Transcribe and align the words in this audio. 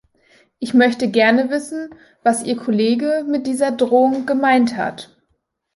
Ich 0.57 0.73
möchte 0.73 1.09
gerne 1.11 1.51
wissen, 1.51 1.93
was 2.23 2.43
Ihr 2.43 2.55
Kollege 2.57 3.23
mit 3.29 3.45
dieser 3.45 3.69
Drohung 3.71 4.25
gemeint 4.25 4.75
hat. 4.75 5.15